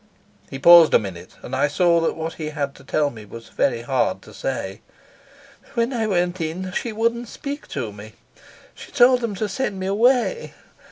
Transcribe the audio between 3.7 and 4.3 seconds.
hard